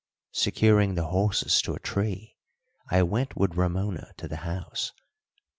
Securing 0.31 0.95
the 0.95 1.05
horses 1.09 1.61
to 1.61 1.75
a 1.75 1.79
tree, 1.79 2.35
I 2.89 3.03
went 3.03 3.35
with 3.37 3.53
Ramona 3.53 4.13
to 4.17 4.27
the 4.27 4.37
house. 4.37 4.93